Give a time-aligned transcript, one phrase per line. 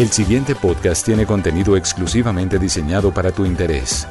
[0.00, 4.08] El siguiente podcast tiene contenido exclusivamente diseñado para tu interés.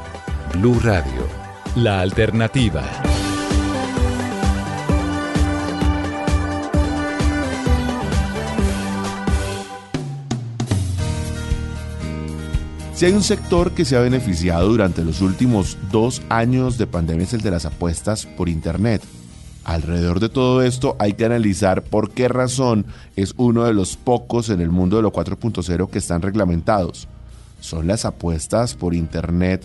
[0.54, 1.26] Blue Radio,
[1.74, 2.84] la alternativa.
[12.94, 17.24] Si hay un sector que se ha beneficiado durante los últimos dos años de pandemia
[17.24, 19.02] es el de las apuestas por Internet.
[19.64, 22.86] Alrededor de todo esto hay que analizar por qué razón
[23.16, 27.08] es uno de los pocos en el mundo de lo 4.0 que están reglamentados.
[27.60, 29.62] ¿Son las apuestas por Internet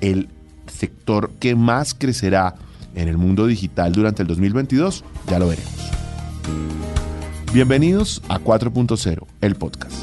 [0.00, 0.28] el
[0.68, 2.54] sector que más crecerá
[2.94, 5.04] en el mundo digital durante el 2022?
[5.28, 5.72] Ya lo veremos.
[7.52, 9.96] Bienvenidos a 4.0, el podcast.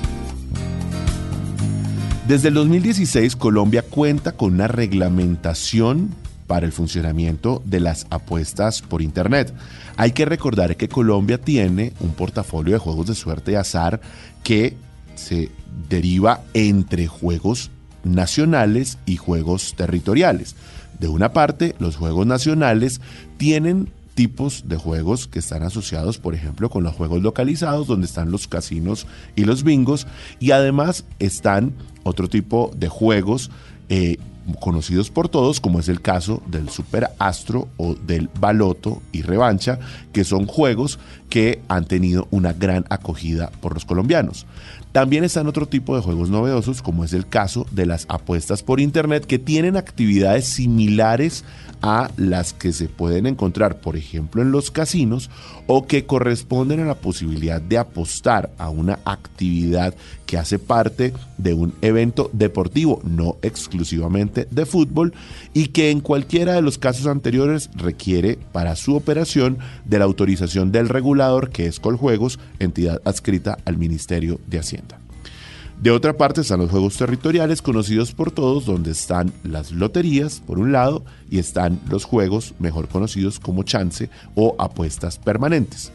[2.27, 6.09] Desde el 2016 Colombia cuenta con una reglamentación
[6.47, 9.53] para el funcionamiento de las apuestas por Internet.
[9.97, 14.01] Hay que recordar que Colombia tiene un portafolio de juegos de suerte y azar
[14.43, 14.75] que
[15.15, 15.49] se
[15.89, 17.71] deriva entre juegos
[18.03, 20.55] nacionales y juegos territoriales.
[20.99, 23.01] De una parte, los juegos nacionales
[23.37, 28.31] tienen tipos de juegos que están asociados, por ejemplo, con los juegos localizados, donde están
[28.31, 30.07] los casinos y los bingos,
[30.39, 33.51] y además están otro tipo de juegos
[33.89, 34.17] eh,
[34.59, 39.79] conocidos por todos, como es el caso del Super Astro o del Baloto y Revancha,
[40.13, 44.45] que son juegos que han tenido una gran acogida por los colombianos.
[44.91, 48.79] También están otro tipo de juegos novedosos, como es el caso de las apuestas por
[48.79, 51.43] Internet, que tienen actividades similares
[51.81, 55.29] a las que se pueden encontrar, por ejemplo, en los casinos
[55.67, 59.93] o que corresponden a la posibilidad de apostar a una actividad
[60.25, 65.13] que hace parte de un evento deportivo, no exclusivamente de fútbol,
[65.53, 70.71] y que en cualquiera de los casos anteriores requiere para su operación de la autorización
[70.71, 74.99] del regulador, que es Coljuegos, entidad adscrita al Ministerio de Hacienda.
[75.81, 80.57] De otra parte están los juegos territoriales conocidos por todos, donde están las loterías, por
[80.57, 85.91] un lado, y están los juegos mejor conocidos como chance o apuestas permanentes.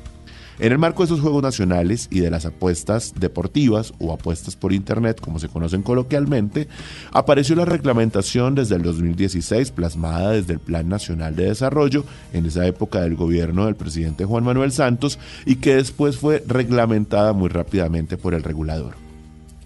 [0.60, 4.74] En el marco de esos juegos nacionales y de las apuestas deportivas o apuestas por
[4.74, 6.68] Internet, como se conocen coloquialmente,
[7.12, 12.04] apareció la reglamentación desde el 2016, plasmada desde el Plan Nacional de Desarrollo,
[12.34, 17.32] en esa época del gobierno del presidente Juan Manuel Santos, y que después fue reglamentada
[17.32, 18.96] muy rápidamente por el regulador.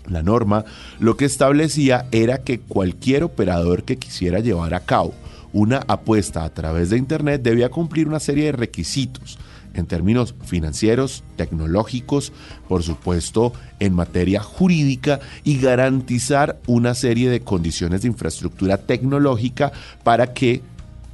[0.07, 0.65] La norma
[1.01, 5.13] lo que establecía era que cualquier operador que quisiera llevar a cabo
[5.53, 9.39] una apuesta a través de Internet debía cumplir una serie de requisitos
[9.75, 12.33] en términos financieros, tecnológicos,
[12.69, 20.33] por supuesto en materia jurídica y garantizar una serie de condiciones de infraestructura tecnológica para
[20.33, 20.63] que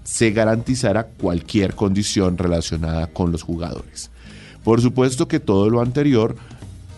[0.04, 4.10] se garantizara cualquier condición relacionada con los jugadores.
[4.64, 6.36] Por supuesto que todo lo anterior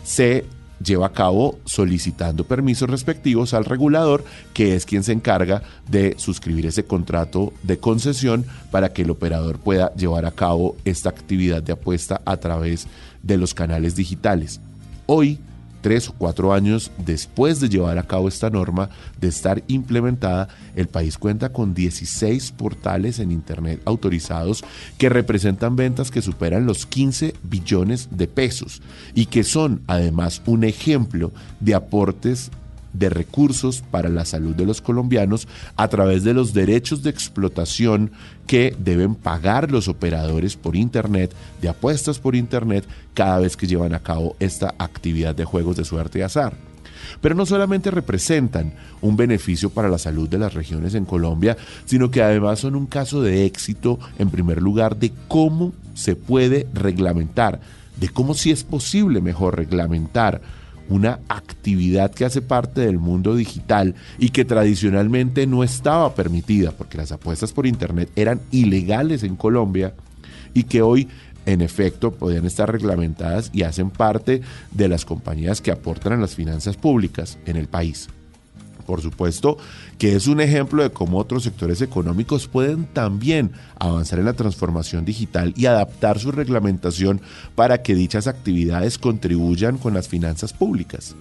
[0.05, 0.45] se
[0.83, 6.67] lleva a cabo solicitando permisos respectivos al regulador, que es quien se encarga de suscribir
[6.67, 11.73] ese contrato de concesión para que el operador pueda llevar a cabo esta actividad de
[11.73, 12.87] apuesta a través
[13.23, 14.61] de los canales digitales.
[15.07, 15.39] Hoy,
[15.83, 18.89] tres o cuatro años después de llevar a cabo esta norma,
[19.21, 24.65] de estar implementada, el país cuenta con 16 portales en Internet autorizados
[24.97, 28.81] que representan ventas que superan los 15 billones de pesos
[29.15, 32.51] y que son además un ejemplo de aportes
[32.93, 38.13] de recursos para la salud de los colombianos a través de los derechos de explotación
[38.47, 43.95] que deben pagar los operadores por Internet, de apuestas por Internet, cada vez que llevan
[43.95, 46.55] a cabo esta actividad de juegos de suerte y azar.
[47.21, 52.11] Pero no solamente representan un beneficio para la salud de las regiones en Colombia, sino
[52.11, 57.61] que además son un caso de éxito, en primer lugar, de cómo se puede reglamentar,
[57.97, 60.41] de cómo si es posible mejor reglamentar
[60.89, 66.99] una actividad que hace parte del mundo digital y que tradicionalmente no estaba permitida porque
[66.99, 69.95] las apuestas por Internet eran ilegales en Colombia
[70.55, 71.09] y que hoy
[71.47, 76.35] en efecto podían estar reglamentadas y hacen parte de las compañías que aportan a las
[76.35, 78.09] finanzas públicas en el país
[78.93, 79.57] por supuesto,
[79.97, 85.07] que es un ejemplo de cómo otros sectores económicos pueden también avanzar en la transformación
[85.07, 87.23] digital y adaptar su reglamentación
[87.55, 91.15] para que dichas actividades contribuyan con las finanzas públicas.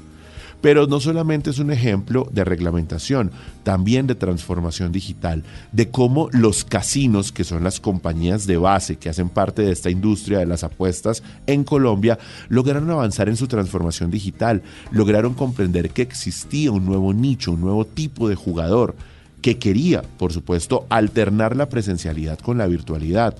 [0.61, 3.31] Pero no solamente es un ejemplo de reglamentación,
[3.63, 9.09] también de transformación digital, de cómo los casinos, que son las compañías de base que
[9.09, 12.19] hacen parte de esta industria de las apuestas en Colombia,
[12.49, 14.61] lograron avanzar en su transformación digital,
[14.91, 18.95] lograron comprender que existía un nuevo nicho, un nuevo tipo de jugador
[19.41, 23.35] que quería, por supuesto, alternar la presencialidad con la virtualidad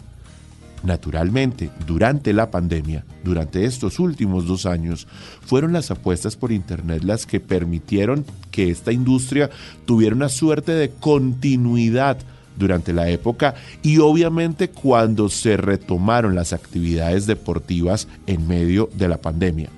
[0.84, 5.08] Naturalmente, durante la pandemia, durante estos últimos dos años,
[5.42, 9.52] fueron las apuestas por Internet las que permitieron que esta industria
[9.86, 12.18] tuviera una suerte de continuidad
[12.58, 19.22] durante la época y obviamente cuando se retomaron las actividades deportivas en medio de la
[19.22, 19.70] pandemia.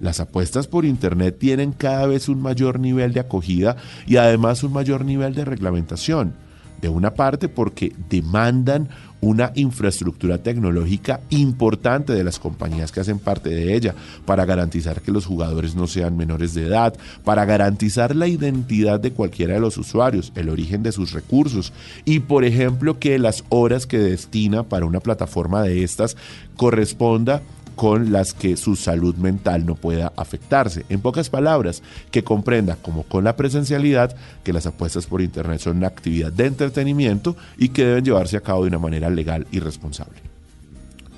[0.00, 3.76] Las apuestas por Internet tienen cada vez un mayor nivel de acogida
[4.06, 6.34] y además un mayor nivel de reglamentación.
[6.80, 8.88] De una parte porque demandan
[9.20, 13.94] una infraestructura tecnológica importante de las compañías que hacen parte de ella
[14.24, 16.94] para garantizar que los jugadores no sean menores de edad,
[17.24, 21.72] para garantizar la identidad de cualquiera de los usuarios, el origen de sus recursos.
[22.04, 26.16] Y por ejemplo que las horas que destina para una plataforma de estas
[26.56, 27.42] corresponda
[27.76, 30.86] con las que su salud mental no pueda afectarse.
[30.88, 35.76] En pocas palabras, que comprenda, como con la presencialidad, que las apuestas por Internet son
[35.76, 39.60] una actividad de entretenimiento y que deben llevarse a cabo de una manera legal y
[39.60, 40.18] responsable.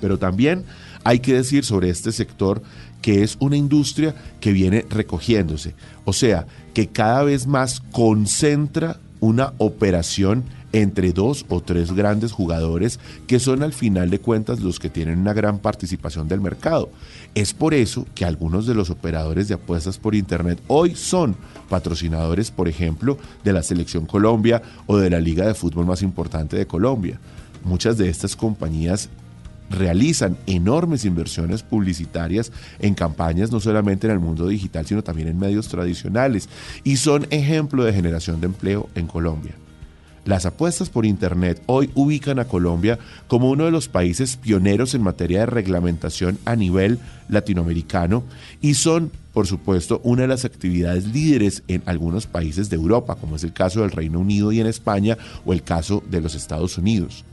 [0.01, 0.65] Pero también
[1.05, 2.61] hay que decir sobre este sector
[3.01, 5.73] que es una industria que viene recogiéndose,
[6.03, 12.99] o sea, que cada vez más concentra una operación entre dos o tres grandes jugadores
[13.27, 16.89] que son al final de cuentas los que tienen una gran participación del mercado.
[17.35, 21.35] Es por eso que algunos de los operadores de apuestas por Internet hoy son
[21.69, 26.57] patrocinadores, por ejemplo, de la Selección Colombia o de la liga de fútbol más importante
[26.57, 27.19] de Colombia.
[27.63, 29.09] Muchas de estas compañías
[29.69, 35.39] realizan enormes inversiones publicitarias en campañas no solamente en el mundo digital, sino también en
[35.39, 36.49] medios tradicionales
[36.83, 39.55] y son ejemplo de generación de empleo en Colombia.
[40.25, 45.01] Las apuestas por Internet hoy ubican a Colombia como uno de los países pioneros en
[45.01, 46.99] materia de reglamentación a nivel
[47.29, 48.23] latinoamericano
[48.61, 53.37] y son, por supuesto, una de las actividades líderes en algunos países de Europa, como
[53.37, 56.77] es el caso del Reino Unido y en España o el caso de los Estados
[56.77, 57.23] Unidos.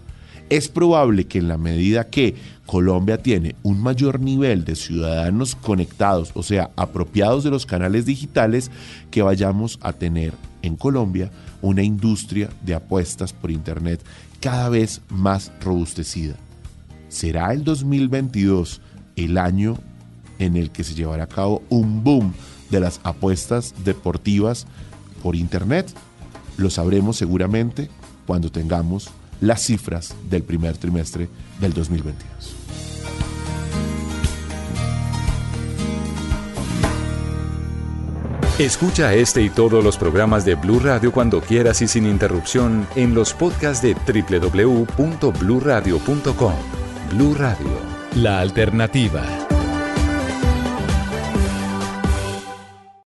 [0.49, 6.31] Es probable que en la medida que Colombia tiene un mayor nivel de ciudadanos conectados,
[6.35, 8.71] o sea, apropiados de los canales digitales,
[9.11, 11.31] que vayamos a tener en Colombia
[11.63, 14.05] una industria de apuestas por Internet
[14.41, 16.37] cada vez más robustecida.
[17.09, 18.81] ¿Será el 2022
[19.17, 19.79] el año
[20.39, 22.33] en el que se llevará a cabo un boom
[22.71, 24.67] de las apuestas deportivas
[25.23, 25.93] por Internet?
[26.57, 27.89] Lo sabremos seguramente
[28.27, 29.11] cuando tengamos
[29.41, 31.29] las cifras del primer trimestre
[31.61, 32.57] del 2022.
[38.59, 43.15] Escucha este y todos los programas de Blue Radio cuando quieras y sin interrupción en
[43.15, 46.55] los podcasts de www.bluradio.com.
[47.13, 47.79] Blue Radio,
[48.15, 49.36] la alternativa.